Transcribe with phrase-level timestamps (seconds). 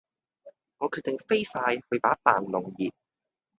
[0.79, 2.91] 我決定飛快去把飯弄熱